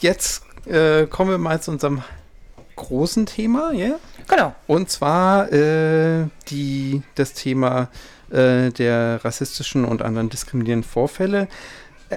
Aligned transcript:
jetzt 0.00 0.42
äh, 0.66 1.06
kommen 1.06 1.30
wir 1.30 1.38
mal 1.38 1.60
zu 1.60 1.70
unserem 1.70 2.02
großen 2.76 3.26
Thema, 3.26 3.72
ja? 3.72 3.86
Yeah? 3.86 3.98
Genau. 4.28 4.54
Und 4.66 4.90
zwar 4.90 5.52
äh, 5.52 6.26
die, 6.48 7.02
das 7.14 7.34
Thema 7.34 7.88
äh, 8.30 8.70
der 8.70 9.24
rassistischen 9.24 9.84
und 9.84 10.02
anderen 10.02 10.30
diskriminierenden 10.30 10.88
Vorfälle. 10.88 11.48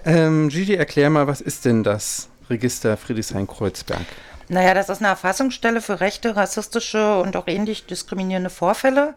Ähm, 0.06 0.50
Gigi, 0.50 0.76
erklär 0.76 1.10
mal, 1.10 1.28
was 1.28 1.42
ist 1.42 1.66
denn 1.66 1.84
das 1.84 2.30
Register 2.50 2.98
Friedrichshain-Kreuzberg? 2.98 4.06
Naja, 4.50 4.74
das 4.74 4.90
ist 4.90 5.00
eine 5.00 5.08
Erfassungsstelle 5.08 5.82
für 5.82 6.00
rechte, 6.00 6.36
rassistische 6.36 7.20
und 7.20 7.36
auch 7.38 7.48
ähnlich 7.48 7.86
diskriminierende 7.86 8.50
Vorfälle. 8.50 9.16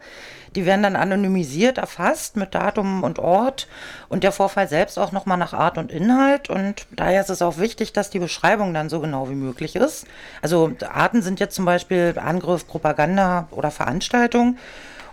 Die 0.55 0.65
werden 0.65 0.83
dann 0.83 0.95
anonymisiert 0.95 1.77
erfasst 1.77 2.37
mit 2.37 2.55
Datum 2.55 3.03
und 3.03 3.19
Ort 3.19 3.67
und 4.09 4.23
der 4.23 4.31
Vorfall 4.31 4.67
selbst 4.67 4.97
auch 4.97 5.11
nochmal 5.11 5.37
nach 5.37 5.53
Art 5.53 5.77
und 5.77 5.91
Inhalt. 5.91 6.49
Und 6.49 6.87
daher 6.91 7.21
ist 7.21 7.29
es 7.29 7.41
auch 7.41 7.57
wichtig, 7.57 7.93
dass 7.93 8.09
die 8.09 8.19
Beschreibung 8.19 8.73
dann 8.73 8.89
so 8.89 8.99
genau 8.99 9.29
wie 9.29 9.35
möglich 9.35 9.75
ist. 9.75 10.07
Also 10.41 10.71
Arten 10.89 11.21
sind 11.21 11.39
jetzt 11.39 11.55
zum 11.55 11.65
Beispiel 11.65 12.15
Angriff, 12.17 12.65
Propaganda 12.65 13.47
oder 13.51 13.69
Veranstaltung. 13.69 14.57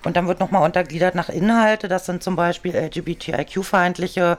Und 0.05 0.17
dann 0.17 0.29
wird 0.29 0.41
nochmal 0.41 0.63
untergliedert 0.63 1.15
nach 1.15 1.29
Inhalte. 1.29 1.89
Das 1.89 2.07
sind 2.07 2.23
zum 2.23 2.37
Beispiel 2.37 2.77
LGBTIQ-feindliche 2.77 4.39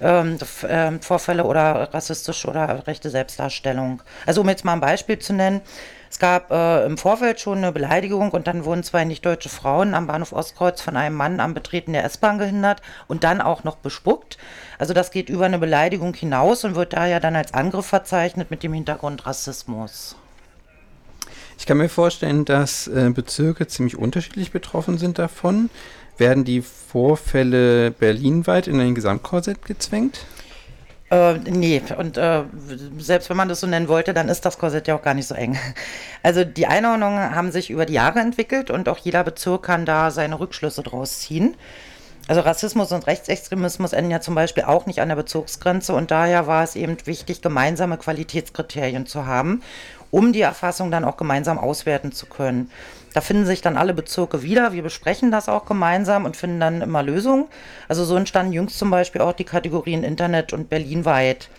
ähm, 0.00 0.38
ähm, 0.68 1.00
Vorfälle 1.00 1.44
oder 1.44 1.94
rassistische 1.94 2.48
oder 2.48 2.86
rechte 2.86 3.10
Selbstdarstellung. 3.10 4.02
Also 4.26 4.40
um 4.40 4.48
jetzt 4.48 4.64
mal 4.64 4.72
ein 4.72 4.80
Beispiel 4.80 5.18
zu 5.18 5.32
nennen. 5.32 5.60
Es 6.10 6.20
gab 6.20 6.52
äh, 6.52 6.86
im 6.86 6.96
Vorfeld 6.96 7.40
schon 7.40 7.58
eine 7.58 7.72
Beleidigung 7.72 8.30
und 8.30 8.46
dann 8.46 8.64
wurden 8.64 8.84
zwei 8.84 9.04
nicht-deutsche 9.04 9.48
Frauen 9.48 9.94
am 9.94 10.06
Bahnhof 10.06 10.32
Ostkreuz 10.32 10.80
von 10.80 10.96
einem 10.96 11.16
Mann 11.16 11.40
am 11.40 11.54
Betreten 11.54 11.92
der 11.92 12.04
S-Bahn 12.04 12.38
gehindert 12.38 12.82
und 13.08 13.24
dann 13.24 13.40
auch 13.40 13.64
noch 13.64 13.74
bespuckt. 13.76 14.38
Also 14.78 14.94
das 14.94 15.10
geht 15.10 15.28
über 15.28 15.46
eine 15.46 15.58
Beleidigung 15.58 16.14
hinaus 16.14 16.62
und 16.62 16.76
wird 16.76 16.92
daher 16.92 17.18
dann 17.18 17.34
als 17.34 17.52
Angriff 17.52 17.86
verzeichnet 17.86 18.48
mit 18.48 18.62
dem 18.62 18.74
Hintergrund 18.74 19.26
Rassismus. 19.26 20.14
Ich 21.58 21.66
kann 21.66 21.78
mir 21.78 21.88
vorstellen, 21.88 22.44
dass 22.44 22.88
äh, 22.88 23.10
Bezirke 23.14 23.66
ziemlich 23.66 23.96
unterschiedlich 23.96 24.50
betroffen 24.50 24.98
sind 24.98 25.18
davon. 25.18 25.70
Werden 26.16 26.44
die 26.44 26.62
Vorfälle 26.62 27.90
berlinweit 27.90 28.68
in 28.68 28.80
ein 28.80 28.94
Gesamtkorsett 28.94 29.64
gezwängt? 29.64 30.26
Äh, 31.10 31.34
nee, 31.50 31.82
und 31.96 32.16
äh, 32.16 32.44
selbst 32.98 33.30
wenn 33.30 33.36
man 33.36 33.48
das 33.48 33.60
so 33.60 33.66
nennen 33.66 33.88
wollte, 33.88 34.14
dann 34.14 34.28
ist 34.28 34.44
das 34.44 34.58
Korsett 34.58 34.88
ja 34.88 34.96
auch 34.96 35.02
gar 35.02 35.14
nicht 35.14 35.26
so 35.26 35.34
eng. 35.34 35.58
Also 36.22 36.42
die 36.42 36.66
Einordnungen 36.66 37.34
haben 37.34 37.52
sich 37.52 37.68
über 37.68 37.84
die 37.84 37.92
Jahre 37.92 38.20
entwickelt 38.20 38.70
und 38.70 38.88
auch 38.88 38.96
jeder 38.96 39.22
Bezirk 39.24 39.64
kann 39.64 39.84
da 39.84 40.10
seine 40.10 40.40
Rückschlüsse 40.40 40.82
draus 40.82 41.20
ziehen. 41.20 41.54
Also 42.26 42.40
Rassismus 42.40 42.90
und 42.92 43.06
Rechtsextremismus 43.06 43.92
enden 43.92 44.10
ja 44.10 44.20
zum 44.20 44.34
Beispiel 44.34 44.64
auch 44.64 44.86
nicht 44.86 45.00
an 45.00 45.08
der 45.08 45.16
Bezugsgrenze 45.16 45.92
und 45.92 46.10
daher 46.10 46.46
war 46.46 46.64
es 46.64 46.74
eben 46.74 46.96
wichtig, 47.04 47.42
gemeinsame 47.42 47.98
Qualitätskriterien 47.98 49.06
zu 49.06 49.26
haben 49.26 49.62
um 50.14 50.32
die 50.32 50.42
Erfassung 50.42 50.92
dann 50.92 51.04
auch 51.04 51.16
gemeinsam 51.16 51.58
auswerten 51.58 52.12
zu 52.12 52.26
können. 52.26 52.70
Da 53.14 53.20
finden 53.20 53.46
sich 53.46 53.62
dann 53.62 53.76
alle 53.76 53.94
Bezirke 53.94 54.44
wieder. 54.44 54.72
Wir 54.72 54.84
besprechen 54.84 55.32
das 55.32 55.48
auch 55.48 55.66
gemeinsam 55.66 56.24
und 56.24 56.36
finden 56.36 56.60
dann 56.60 56.82
immer 56.82 57.02
Lösungen. 57.02 57.46
Also 57.88 58.04
so 58.04 58.14
entstanden 58.14 58.52
jüngst 58.52 58.78
zum 58.78 58.90
Beispiel 58.90 59.22
auch 59.22 59.32
die 59.32 59.42
Kategorien 59.42 60.04
Internet 60.04 60.52
und 60.52 60.68
Berlinweit. 60.68 61.50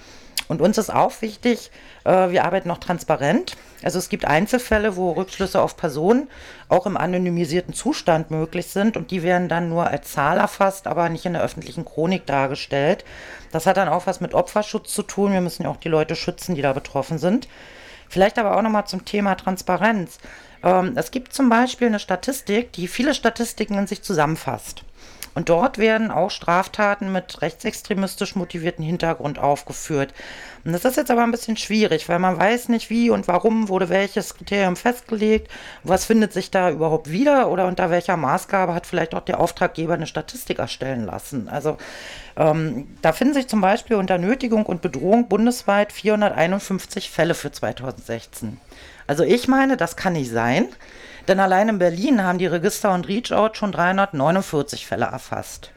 Und 0.48 0.62
uns 0.62 0.78
ist 0.78 0.90
auch 0.90 1.22
wichtig, 1.22 1.70
äh, 2.06 2.30
wir 2.30 2.46
arbeiten 2.46 2.70
noch 2.70 2.78
transparent. 2.78 3.58
Also 3.84 4.00
es 4.00 4.10
gibt 4.10 4.26
Einzelfälle, 4.26 4.96
wo 4.96 5.12
Rückschlüsse 5.12 5.62
auf 5.62 5.78
Personen 5.78 6.30
auch 6.70 6.86
im 6.86 6.98
anonymisierten 6.98 7.74
Zustand 7.74 8.32
möglich 8.32 8.68
sind 8.68 8.98
und 8.98 9.12
die 9.12 9.22
werden 9.22 9.50
dann 9.50 9.70
nur 9.70 9.88
als 9.88 10.12
Zahl 10.12 10.38
erfasst, 10.38 10.88
aber 10.88 11.10
nicht 11.10 11.26
in 11.26 11.34
der 11.34 11.44
öffentlichen 11.44 11.86
Chronik 11.86 12.26
dargestellt. 12.26 13.06
Das 13.52 13.66
hat 13.66 13.78
dann 13.78 13.90
auch 13.90 14.08
was 14.08 14.22
mit 14.22 14.34
Opferschutz 14.34 14.94
zu 14.94 15.04
tun. 15.04 15.34
Wir 15.34 15.42
müssen 15.42 15.64
ja 15.64 15.70
auch 15.70 15.78
die 15.78 15.90
Leute 15.90 16.16
schützen, 16.16 16.56
die 16.56 16.62
da 16.62 16.74
betroffen 16.74 17.18
sind. 17.18 17.48
Vielleicht 18.10 18.40
aber 18.40 18.58
auch 18.58 18.62
nochmal 18.62 18.88
zum 18.88 19.06
Thema 19.06 19.36
Transparenz. 19.36 20.20
Ähm, 20.64 20.94
es 20.96 21.12
gibt 21.12 21.34
zum 21.34 21.50
Beispiel 21.50 21.88
eine 21.88 22.00
Statistik, 22.00 22.74
die 22.74 22.88
viele 22.88 23.14
Statistiken 23.14 23.78
in 23.78 23.88
sich 23.88 24.02
zusammenfasst. 24.02 24.84
Und 25.36 25.50
dort 25.50 25.78
werden 25.78 26.12
auch 26.12 26.32
Straftaten 26.32 27.12
mit 27.12 27.42
rechtsextremistisch 27.42 28.36
motivierten 28.36 28.84
Hintergrund 28.84 29.38
aufgeführt. 29.38 30.14
Und 30.64 30.72
das 30.72 30.86
ist 30.86 30.96
jetzt 30.96 31.12
aber 31.12 31.24
ein 31.24 31.32
bisschen 31.32 31.58
schwierig, 31.58 32.08
weil 32.08 32.20
man 32.20 32.40
weiß 32.40 32.70
nicht, 32.70 32.90
wie 32.90 33.10
und 33.10 33.28
warum 33.28 33.68
wurde 33.68 33.90
welches 33.90 34.34
Kriterium 34.34 34.78
festgelegt, 34.78 35.52
was 35.84 36.06
findet 36.06 36.32
sich 36.32 36.52
da 36.52 36.72
überhaupt 36.72 37.12
wieder 37.12 37.50
oder 37.50 37.68
unter 37.68 37.92
welcher 37.92 38.16
Maßgabe 38.16 38.74
hat 38.74 38.88
vielleicht 38.88 39.14
auch 39.14 39.22
der 39.22 39.42
Auftraggeber 39.42 39.94
eine 39.94 40.08
Statistik 40.08 40.60
erstellen 40.60 41.06
lassen. 41.06 41.50
Also 41.50 41.78
ähm, 42.38 42.88
da 43.02 43.14
finden 43.14 43.34
sich 43.34 43.48
zum 43.48 43.62
Beispiel 43.62 43.96
unter 43.98 44.18
Nötigung 44.18 44.66
und 44.66 44.82
Bedrohung 44.82 45.28
bundesweit 45.28 45.92
451 45.92 47.10
Fälle 47.10 47.34
für 47.34 47.52
2016. 47.52 48.60
Also 49.08 49.24
ich 49.24 49.48
meine, 49.48 49.78
das 49.78 49.96
kann 49.96 50.14
nicht 50.14 50.32
sein. 50.32 50.68
Denn 51.28 51.40
allein 51.40 51.70
in 51.70 51.80
Berlin 51.80 52.24
haben 52.24 52.38
die 52.38 52.46
Register 52.46 52.94
und 52.94 53.08
Reachout 53.08 53.56
schon 53.56 53.72
349 53.72 54.86
Fälle 54.86 55.06
erfasst. 55.06 55.72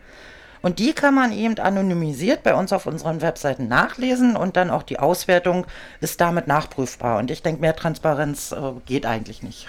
Und 0.61 0.79
die 0.79 0.93
kann 0.93 1.15
man 1.15 1.33
eben 1.33 1.59
anonymisiert 1.59 2.43
bei 2.43 2.55
uns 2.55 2.73
auf 2.73 2.87
unseren 2.87 3.21
Webseiten 3.21 3.69
nachlesen 3.69 4.37
und 4.37 4.57
dann 4.57 4.71
auch 4.71 4.83
die 4.83 4.99
Auswertung 4.99 5.67
ist 6.01 6.21
damit 6.21 6.49
nachprüfbar. 6.49 7.19
Und 7.19 7.31
ich 7.31 7.43
denke, 7.43 7.61
mehr 7.61 7.77
Transparenz 7.77 8.53
äh, 8.53 8.73
geht 8.85 9.07
eigentlich 9.07 9.43
nicht. 9.43 9.69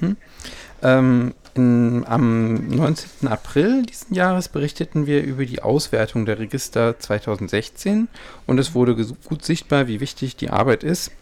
Mhm. 0.00 0.16
Ähm, 0.82 1.34
in, 1.56 2.04
am 2.06 2.68
19. 2.68 3.28
April 3.28 3.82
diesen 3.82 4.14
Jahres 4.14 4.48
berichteten 4.48 5.06
wir 5.06 5.22
über 5.22 5.44
die 5.44 5.62
Auswertung 5.62 6.26
der 6.26 6.38
Register 6.38 6.98
2016 6.98 8.08
und 8.46 8.58
es 8.58 8.74
wurde 8.74 8.96
gut 9.24 9.44
sichtbar, 9.44 9.88
wie 9.88 10.00
wichtig 10.00 10.36
die 10.36 10.50
Arbeit 10.50 10.84
ist. 10.84 11.12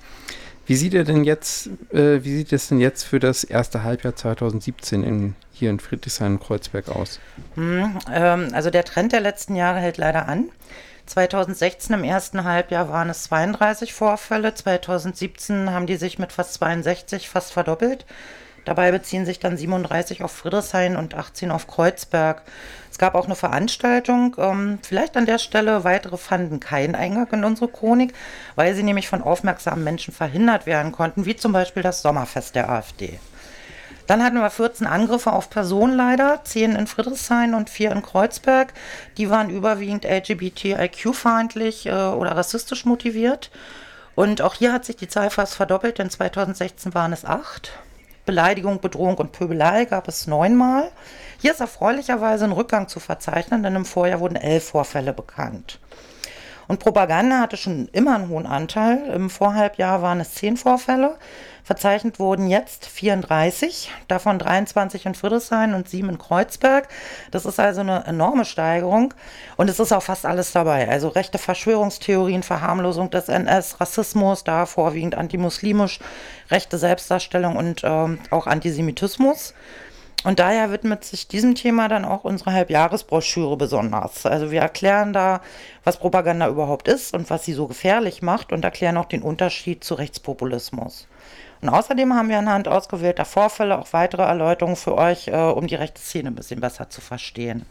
Wie 0.66 0.76
sieht 0.76 0.94
er 0.94 1.04
denn 1.04 1.24
jetzt, 1.24 1.68
äh, 1.92 2.24
wie 2.24 2.36
sieht 2.36 2.52
es 2.52 2.68
denn 2.68 2.80
jetzt 2.80 3.02
für 3.04 3.20
das 3.20 3.44
erste 3.44 3.82
Halbjahr 3.82 4.16
2017 4.16 5.04
in, 5.04 5.36
hier 5.52 5.68
in 5.68 5.78
Friedrichshain-Kreuzberg 5.78 6.88
aus? 6.88 7.20
Hm, 7.54 7.98
ähm, 8.10 8.48
also 8.52 8.70
der 8.70 8.84
Trend 8.84 9.12
der 9.12 9.20
letzten 9.20 9.56
Jahre 9.56 9.78
hält 9.80 9.98
leider 9.98 10.26
an. 10.26 10.48
2016 11.06 11.94
im 11.94 12.04
ersten 12.04 12.44
Halbjahr 12.44 12.88
waren 12.88 13.10
es 13.10 13.24
32 13.24 13.92
Vorfälle, 13.92 14.54
2017 14.54 15.70
haben 15.70 15.86
die 15.86 15.96
sich 15.96 16.18
mit 16.18 16.32
fast 16.32 16.54
62 16.54 17.28
fast 17.28 17.52
verdoppelt. 17.52 18.06
Dabei 18.64 18.90
beziehen 18.90 19.26
sich 19.26 19.40
dann 19.40 19.56
37 19.56 20.22
auf 20.22 20.32
Friedrichshain 20.32 20.96
und 20.96 21.14
18 21.14 21.50
auf 21.50 21.66
Kreuzberg. 21.66 22.42
Es 22.90 22.98
gab 22.98 23.14
auch 23.14 23.26
eine 23.26 23.34
Veranstaltung. 23.34 24.36
Ähm, 24.38 24.78
vielleicht 24.82 25.16
an 25.16 25.26
der 25.26 25.38
Stelle, 25.38 25.84
weitere 25.84 26.16
fanden 26.16 26.60
keinen 26.60 26.94
Eingang 26.94 27.28
in 27.32 27.44
unsere 27.44 27.68
Chronik, 27.68 28.14
weil 28.54 28.74
sie 28.74 28.82
nämlich 28.82 29.08
von 29.08 29.22
aufmerksamen 29.22 29.84
Menschen 29.84 30.14
verhindert 30.14 30.66
werden 30.66 30.92
konnten, 30.92 31.26
wie 31.26 31.36
zum 31.36 31.52
Beispiel 31.52 31.82
das 31.82 32.02
Sommerfest 32.02 32.54
der 32.54 32.70
AfD. 32.70 33.18
Dann 34.06 34.22
hatten 34.22 34.36
wir 34.36 34.50
14 34.50 34.86
Angriffe 34.86 35.32
auf 35.32 35.48
Personen 35.48 35.96
leider, 35.96 36.40
10 36.44 36.76
in 36.76 36.86
Friedrichshain 36.86 37.54
und 37.54 37.70
4 37.70 37.90
in 37.90 38.02
Kreuzberg. 38.02 38.74
Die 39.16 39.30
waren 39.30 39.48
überwiegend 39.48 40.04
LGBTIQ-feindlich 40.04 41.86
äh, 41.86 41.90
oder 41.90 42.36
rassistisch 42.36 42.84
motiviert. 42.84 43.50
Und 44.14 44.42
auch 44.42 44.54
hier 44.54 44.72
hat 44.72 44.84
sich 44.84 44.96
die 44.96 45.08
Zahl 45.08 45.30
fast 45.30 45.54
verdoppelt, 45.54 45.98
denn 45.98 46.10
2016 46.10 46.94
waren 46.94 47.12
es 47.12 47.24
8. 47.24 47.72
Beleidigung, 48.26 48.80
Bedrohung 48.80 49.16
und 49.16 49.32
Pöbelei 49.32 49.84
gab 49.84 50.08
es 50.08 50.26
neunmal. 50.26 50.90
Hier 51.40 51.52
ist 51.52 51.60
erfreulicherweise 51.60 52.44
ein 52.44 52.52
Rückgang 52.52 52.88
zu 52.88 53.00
verzeichnen, 53.00 53.62
denn 53.62 53.76
im 53.76 53.84
Vorjahr 53.84 54.20
wurden 54.20 54.36
elf 54.36 54.70
Vorfälle 54.70 55.12
bekannt. 55.12 55.78
Und 56.68 56.80
Propaganda 56.80 57.40
hatte 57.40 57.56
schon 57.56 57.88
immer 57.92 58.16
einen 58.16 58.28
hohen 58.28 58.46
Anteil. 58.46 59.06
Im 59.14 59.30
Vorhalbjahr 59.30 60.02
waren 60.02 60.20
es 60.20 60.34
zehn 60.34 60.56
Vorfälle. 60.56 61.16
Verzeichnet 61.64 62.18
wurden 62.18 62.46
jetzt 62.46 62.84
34, 62.84 63.90
davon 64.06 64.38
23 64.38 65.06
in 65.06 65.14
Friedrichshain 65.14 65.72
und 65.72 65.88
sieben 65.88 66.10
in 66.10 66.18
Kreuzberg. 66.18 66.88
Das 67.30 67.46
ist 67.46 67.58
also 67.58 67.80
eine 67.80 68.04
enorme 68.04 68.44
Steigerung. 68.44 69.14
Und 69.56 69.70
es 69.70 69.80
ist 69.80 69.90
auch 69.90 70.02
fast 70.02 70.26
alles 70.26 70.52
dabei. 70.52 70.86
Also 70.90 71.08
rechte 71.08 71.38
Verschwörungstheorien, 71.38 72.42
Verharmlosung 72.42 73.08
des 73.10 73.30
NS, 73.30 73.80
Rassismus, 73.80 74.44
da 74.44 74.66
vorwiegend 74.66 75.14
antimuslimisch, 75.14 76.00
rechte 76.50 76.76
Selbstdarstellung 76.76 77.56
und 77.56 77.80
ähm, 77.82 78.18
auch 78.30 78.46
Antisemitismus. 78.46 79.54
Und 80.24 80.38
daher 80.38 80.72
widmet 80.72 81.04
sich 81.04 81.28
diesem 81.28 81.54
Thema 81.54 81.88
dann 81.88 82.06
auch 82.06 82.24
unsere 82.24 82.52
Halbjahresbroschüre 82.52 83.58
besonders. 83.58 84.24
Also 84.24 84.50
wir 84.50 84.62
erklären 84.62 85.12
da, 85.12 85.42
was 85.84 85.98
Propaganda 85.98 86.48
überhaupt 86.48 86.88
ist 86.88 87.14
und 87.14 87.28
was 87.28 87.44
sie 87.44 87.52
so 87.52 87.66
gefährlich 87.66 88.22
macht 88.22 88.50
und 88.50 88.64
erklären 88.64 88.96
auch 88.96 89.04
den 89.04 89.20
Unterschied 89.20 89.84
zu 89.84 89.92
Rechtspopulismus. 89.94 91.06
Und 91.60 91.68
außerdem 91.68 92.14
haben 92.14 92.30
wir 92.30 92.38
anhand 92.38 92.68
ausgewählter 92.68 93.26
Vorfälle 93.26 93.78
auch 93.78 93.92
weitere 93.92 94.22
Erläuterungen 94.22 94.76
für 94.76 94.96
euch, 94.96 95.28
äh, 95.28 95.36
um 95.36 95.66
die 95.66 95.74
rechte 95.74 96.00
Szene 96.00 96.30
ein 96.30 96.34
bisschen 96.34 96.60
besser 96.60 96.88
zu 96.88 97.02
verstehen. 97.02 97.66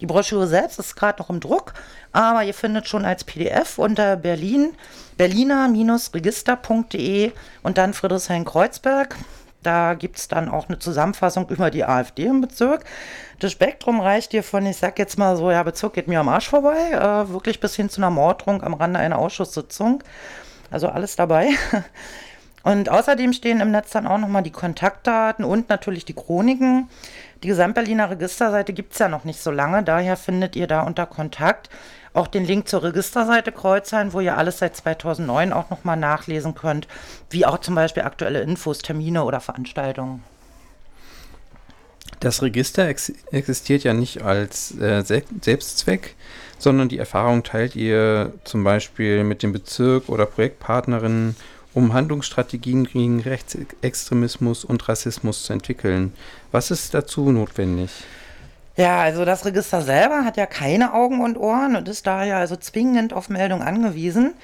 Die 0.00 0.06
Broschüre 0.06 0.46
selbst 0.46 0.78
ist 0.78 0.96
gerade 0.96 1.20
noch 1.22 1.28
im 1.30 1.40
Druck, 1.40 1.72
aber 2.12 2.44
ihr 2.44 2.54
findet 2.54 2.88
schon 2.88 3.04
als 3.04 3.24
PDF 3.24 3.78
unter 3.78 4.16
Berlin, 4.16 4.74
berliner-register.de 5.16 7.32
und 7.62 7.78
dann 7.78 7.94
Friedrichshain-Kreuzberg. 7.94 9.16
Da 9.64 9.94
gibt 9.94 10.18
es 10.18 10.28
dann 10.28 10.48
auch 10.48 10.68
eine 10.68 10.78
Zusammenfassung 10.78 11.48
über 11.48 11.70
die 11.70 11.84
AfD 11.84 12.26
im 12.26 12.40
Bezirk. 12.40 12.84
Das 13.40 13.50
Spektrum 13.50 14.00
reicht 14.00 14.32
dir 14.32 14.42
von, 14.42 14.64
ich 14.66 14.76
sag 14.76 14.98
jetzt 14.98 15.18
mal 15.18 15.36
so, 15.36 15.50
ja, 15.50 15.62
Bezirk 15.62 15.94
geht 15.94 16.06
mir 16.06 16.20
am 16.20 16.28
Arsch 16.28 16.48
vorbei, 16.48 16.92
äh, 16.92 17.28
wirklich 17.30 17.60
bis 17.60 17.74
hin 17.74 17.88
zu 17.88 18.00
einer 18.00 18.10
Morddrohung 18.10 18.62
am 18.62 18.74
Rande 18.74 19.00
einer 19.00 19.18
Ausschusssitzung. 19.18 20.04
Also 20.70 20.88
alles 20.88 21.16
dabei. 21.16 21.48
Und 22.64 22.88
außerdem 22.88 23.34
stehen 23.34 23.60
im 23.60 23.70
Netz 23.70 23.90
dann 23.90 24.06
auch 24.06 24.16
nochmal 24.16 24.42
die 24.42 24.50
Kontaktdaten 24.50 25.44
und 25.44 25.68
natürlich 25.68 26.06
die 26.06 26.14
Chroniken. 26.14 26.88
Die 27.42 27.48
Gesamtberliner 27.48 28.08
Registerseite 28.08 28.72
gibt 28.72 28.94
es 28.94 28.98
ja 29.00 29.08
noch 29.08 29.24
nicht 29.24 29.38
so 29.38 29.50
lange, 29.50 29.82
daher 29.82 30.16
findet 30.16 30.56
ihr 30.56 30.66
da 30.66 30.80
unter 30.80 31.04
Kontakt 31.04 31.68
auch 32.14 32.28
den 32.28 32.44
Link 32.44 32.68
zur 32.68 32.82
Registerseite 32.82 33.52
Kreuzheim, 33.52 34.12
wo 34.12 34.20
ihr 34.20 34.38
alles 34.38 34.58
seit 34.58 34.76
2009 34.76 35.52
auch 35.52 35.68
nochmal 35.68 35.96
nachlesen 35.96 36.54
könnt, 36.54 36.88
wie 37.28 37.44
auch 37.44 37.58
zum 37.58 37.74
Beispiel 37.74 38.04
aktuelle 38.04 38.40
Infos, 38.40 38.78
Termine 38.78 39.24
oder 39.24 39.40
Veranstaltungen. 39.40 40.22
Das 42.20 42.40
Register 42.40 42.88
ex 42.88 43.12
existiert 43.32 43.84
ja 43.84 43.92
nicht 43.92 44.22
als 44.22 44.78
äh, 44.78 45.02
Se 45.02 45.22
Selbstzweck, 45.42 46.14
sondern 46.58 46.88
die 46.88 46.98
Erfahrung 46.98 47.42
teilt 47.42 47.76
ihr 47.76 48.32
zum 48.44 48.64
Beispiel 48.64 49.24
mit 49.24 49.42
dem 49.42 49.52
Bezirk 49.52 50.08
oder 50.08 50.24
Projektpartnerinnen 50.24 51.36
um 51.74 51.92
Handlungsstrategien 51.92 52.84
gegen 52.84 53.20
Rechtsextremismus 53.20 54.64
und 54.64 54.88
Rassismus 54.88 55.42
zu 55.42 55.52
entwickeln. 55.52 56.12
Was 56.52 56.70
ist 56.70 56.94
dazu 56.94 57.30
notwendig? 57.30 57.90
Ja, 58.76 59.00
also 59.00 59.24
das 59.24 59.44
Register 59.44 59.82
selber 59.82 60.24
hat 60.24 60.36
ja 60.36 60.46
keine 60.46 60.94
Augen 60.94 61.20
und 61.20 61.38
Ohren 61.38 61.76
und 61.76 61.88
ist 61.88 62.06
daher 62.08 62.38
also 62.38 62.56
zwingend 62.56 63.12
auf 63.12 63.28
Meldung 63.28 63.62
angewiesen. 63.62 64.34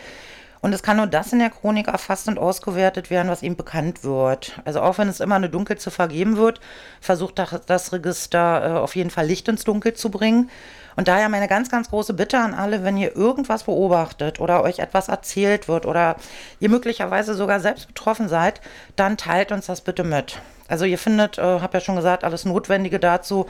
Und 0.61 0.75
es 0.75 0.83
kann 0.83 0.99
nur 0.99 1.07
das 1.07 1.33
in 1.33 1.39
der 1.39 1.51
Chronik 1.51 1.89
erfasst 1.89 2.29
und 2.29 2.39
ausgewertet 2.39 3.11
werden, 3.11 3.31
was 3.31 3.43
ihm 3.43 3.57
bekannt 3.57 4.05
wird. 4.05 4.61
Also 4.65 4.83
auch 4.83 4.99
wenn 4.99 5.09
es 5.09 5.21
immer 5.21 5.37
eine 5.37 5.49
Dunkelziffer 5.49 6.07
geben 6.07 6.37
wird, 6.37 6.61
versucht 7.01 7.43
das 7.67 7.93
Register 7.93 8.63
äh, 8.63 8.79
auf 8.79 8.95
jeden 8.95 9.11
Fall 9.11 9.27
Licht 9.27 9.49
ins 9.49 9.65
Dunkel 9.65 9.95
zu 9.95 10.11
bringen. 10.11 10.51
Und 10.97 11.09
daher 11.09 11.31
meine 11.31 11.49
ganz, 11.49 11.71
ganz 11.71 11.89
große 11.89 12.13
Bitte 12.13 12.39
an 12.39 12.53
alle, 12.53 12.85
wenn 12.85 12.99
ihr 12.99 13.17
irgendwas 13.17 13.65
beobachtet 13.65 14.39
oder 14.39 14.63
euch 14.63 14.81
etwas 14.81 15.09
erzählt 15.09 15.67
wird 15.67 15.87
oder 15.87 16.17
ihr 16.61 16.69
möglicherweise 16.69 17.35
sogar 17.35 17.59
selbst 17.61 17.89
betroffen 17.89 18.29
seid, 18.29 18.61
dann 18.97 19.17
teilt 19.17 19.51
uns 19.51 19.67
das 19.67 19.81
bitte 19.81 20.05
mit. 20.05 20.41
Also 20.71 20.85
ihr 20.85 20.99
findet, 20.99 21.37
äh, 21.37 21.43
habe 21.43 21.77
ja 21.77 21.81
schon 21.81 21.97
gesagt, 21.97 22.25
alles 22.25 22.45
Notwendige 22.45 22.99
dazu. 22.99 23.47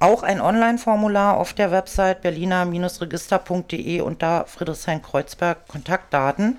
Auch 0.00 0.22
ein 0.22 0.40
Online-Formular 0.40 1.36
auf 1.36 1.52
der 1.52 1.70
Website 1.70 2.22
berliner-register.de 2.22 4.00
und 4.00 4.22
da 4.22 4.44
Friedrichshain-Kreuzberg 4.46 5.68
Kontaktdaten. 5.68 6.58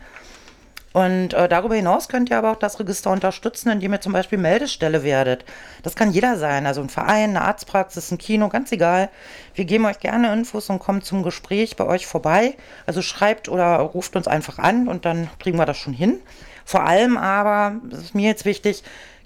Und 0.94 1.34
äh, 1.34 1.50
darüber 1.50 1.74
hinaus 1.74 2.08
könnt 2.08 2.30
ihr 2.30 2.38
aber 2.38 2.52
auch 2.52 2.60
das 2.60 2.80
Register 2.80 3.10
unterstützen, 3.10 3.72
indem 3.72 3.94
ihr 3.94 4.02
zum 4.02 4.14
Beispiel 4.14 4.38
Meldestelle 4.38 5.04
werdet. 5.04 5.44
Das 5.82 5.96
kann 5.96 6.12
jeder 6.12 6.38
sein, 6.38 6.68
also 6.68 6.82
ein 6.82 6.90
Verein, 6.90 7.32
eine 7.32 7.42
Arztpraxis, 7.42 8.12
ein 8.12 8.20
Kino, 8.20 8.48
ganz 8.50 8.72
egal. 8.72 9.10
Wir 9.56 9.66
geben 9.66 9.86
euch 9.86 10.00
gerne 10.00 10.32
Infos 10.32 10.70
und 10.70 10.78
kommen 10.78 11.02
zum 11.02 11.24
Gespräch 11.24 11.76
bei 11.76 11.86
euch 11.86 12.06
vorbei. 12.06 12.56
Also 12.86 13.02
schreibt 13.02 13.50
oder 13.50 13.78
ruft 13.78 14.16
uns 14.16 14.28
einfach 14.28 14.60
an 14.60 14.88
und 14.88 15.06
dann 15.06 15.32
kriegen 15.40 15.58
wir 15.58 15.66
das 15.66 15.78
schon 15.78 15.94
hin. 15.94 16.20
Vor 16.64 16.84
allem 16.84 17.18
aber, 17.18 17.76
das 17.90 18.02
ist 18.02 18.16
mir 18.16 18.28
jetzt 18.28 18.46
wichtig, 18.46 18.84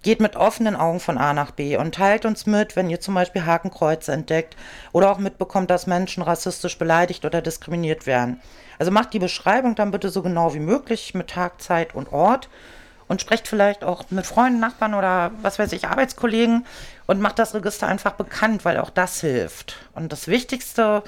geht 0.07 0.21
mit 0.21 0.37
offenen 0.37 0.77
Augen 0.77 1.01
von 1.01 1.17
A 1.17 1.33
nach 1.33 1.51
B 1.51 1.75
und 1.75 1.95
teilt 1.95 2.23
uns 2.23 2.45
mit, 2.45 2.77
wenn 2.77 2.89
ihr 2.89 3.01
zum 3.01 3.13
Beispiel 3.13 3.45
Hakenkreuze 3.45 4.13
entdeckt 4.13 4.55
oder 4.93 5.11
auch 5.11 5.17
mitbekommt, 5.17 5.69
dass 5.69 5.85
Menschen 5.85 6.23
rassistisch 6.23 6.77
beleidigt 6.77 7.25
oder 7.25 7.41
diskriminiert 7.41 8.05
werden. 8.05 8.39
Also 8.79 8.89
macht 8.89 9.11
die 9.11 9.19
Beschreibung 9.19 9.75
dann 9.75 9.91
bitte 9.91 10.07
so 10.07 10.21
genau 10.21 10.53
wie 10.53 10.61
möglich 10.61 11.13
mit 11.13 11.31
Tag, 11.31 11.61
Zeit 11.61 11.93
und 11.93 12.13
Ort 12.13 12.47
und 13.09 13.19
sprecht 13.19 13.49
vielleicht 13.49 13.83
auch 13.83 14.05
mit 14.09 14.25
Freunden, 14.25 14.61
Nachbarn 14.61 14.93
oder 14.93 15.31
was 15.41 15.59
weiß 15.59 15.73
ich, 15.73 15.89
Arbeitskollegen 15.89 16.65
und 17.05 17.19
macht 17.19 17.37
das 17.37 17.53
Register 17.53 17.87
einfach 17.87 18.13
bekannt, 18.13 18.63
weil 18.63 18.77
auch 18.77 18.91
das 18.91 19.19
hilft. 19.19 19.75
Und 19.93 20.13
das 20.13 20.29
Wichtigste, 20.29 21.03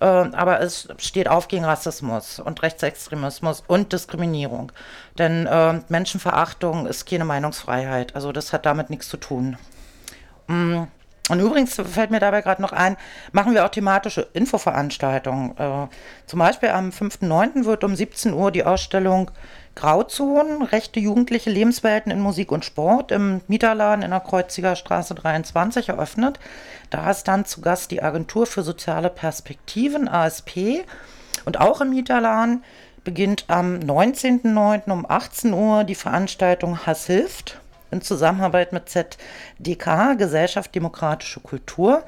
äh, 0.00 0.04
aber 0.04 0.60
es 0.60 0.88
steht 0.98 1.28
auf 1.28 1.48
gegen 1.48 1.64
Rassismus 1.64 2.40
und 2.40 2.62
Rechtsextremismus 2.62 3.62
und 3.66 3.92
Diskriminierung. 3.92 4.72
Denn 5.18 5.46
äh, 5.46 5.80
Menschenverachtung 5.88 6.86
ist 6.86 7.08
keine 7.08 7.24
Meinungsfreiheit. 7.24 8.14
Also 8.14 8.32
das 8.32 8.52
hat 8.52 8.66
damit 8.66 8.90
nichts 8.90 9.08
zu 9.08 9.16
tun. 9.18 9.56
Mm. 10.48 10.84
Und 11.30 11.38
übrigens 11.38 11.76
fällt 11.76 12.10
mir 12.10 12.18
dabei 12.18 12.42
gerade 12.42 12.60
noch 12.60 12.72
ein, 12.72 12.96
machen 13.30 13.54
wir 13.54 13.64
auch 13.64 13.70
thematische 13.70 14.26
Infoveranstaltungen. 14.32 15.56
Äh, 15.56 15.86
zum 16.26 16.40
Beispiel 16.40 16.70
am 16.70 16.88
5.9. 16.88 17.66
wird 17.66 17.84
um 17.84 17.94
17 17.94 18.34
Uhr 18.34 18.50
die 18.50 18.64
Ausstellung 18.64 19.30
Grauzonen, 19.76 20.62
rechte 20.62 20.98
jugendliche 20.98 21.48
Lebenswelten 21.48 22.10
in 22.10 22.18
Musik 22.18 22.50
und 22.50 22.64
Sport 22.64 23.12
im 23.12 23.42
Mieterladen 23.46 24.02
in 24.02 24.10
der 24.10 24.18
Kreuziger 24.18 24.74
Straße 24.74 25.14
23 25.14 25.90
eröffnet. 25.90 26.40
Da 26.90 27.08
ist 27.08 27.28
dann 27.28 27.44
zu 27.44 27.60
Gast 27.60 27.92
die 27.92 28.02
Agentur 28.02 28.46
für 28.46 28.64
soziale 28.64 29.08
Perspektiven, 29.08 30.08
ASP. 30.08 30.84
Und 31.44 31.60
auch 31.60 31.80
im 31.80 31.90
Mieterladen 31.90 32.64
beginnt 33.04 33.44
am 33.46 33.76
19.09. 33.76 34.90
um 34.90 35.06
18 35.08 35.52
Uhr 35.52 35.84
die 35.84 35.94
Veranstaltung 35.94 36.84
Hass 36.86 37.06
hilft 37.06 37.60
in 37.90 38.02
Zusammenarbeit 38.02 38.72
mit 38.72 38.88
ZDK, 38.88 40.16
Gesellschaft 40.16 40.74
Demokratische 40.74 41.40
Kultur. 41.40 42.04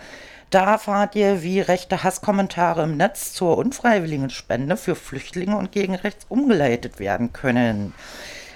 Da 0.50 0.72
erfahrt 0.72 1.14
ihr, 1.16 1.42
wie 1.42 1.60
rechte 1.60 2.02
Hasskommentare 2.02 2.82
im 2.82 2.96
Netz 2.96 3.32
zur 3.32 3.56
unfreiwilligen 3.56 4.28
Spende 4.28 4.76
für 4.76 4.94
Flüchtlinge 4.94 5.56
und 5.56 5.72
gegen 5.72 5.94
rechts 5.94 6.26
umgeleitet 6.28 6.98
werden 6.98 7.32
können. 7.32 7.94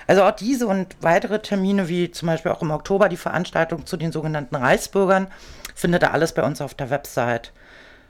Also 0.06 0.22
auch 0.22 0.32
diese 0.32 0.66
und 0.66 0.94
weitere 1.00 1.40
Termine, 1.40 1.88
wie 1.88 2.10
zum 2.10 2.26
Beispiel 2.26 2.52
auch 2.52 2.62
im 2.62 2.70
Oktober 2.70 3.08
die 3.08 3.16
Veranstaltung 3.16 3.86
zu 3.86 3.96
den 3.96 4.12
sogenannten 4.12 4.56
Reichsbürgern, 4.56 5.28
findet 5.74 6.02
ihr 6.02 6.12
alles 6.12 6.32
bei 6.32 6.42
uns 6.42 6.60
auf 6.60 6.74
der 6.74 6.90
Website. 6.90 7.52